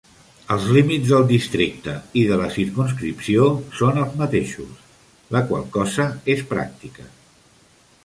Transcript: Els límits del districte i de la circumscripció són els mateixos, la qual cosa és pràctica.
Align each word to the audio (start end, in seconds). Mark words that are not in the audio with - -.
Els 0.53 0.63
límits 0.77 1.11
del 1.11 1.27
districte 1.31 1.93
i 2.21 2.23
de 2.31 2.39
la 2.41 2.49
circumscripció 2.57 3.51
són 3.83 4.03
els 4.07 4.19
mateixos, 4.25 4.83
la 5.37 5.47
qual 5.53 5.71
cosa 5.81 6.13
és 6.37 6.47
pràctica. 6.57 7.11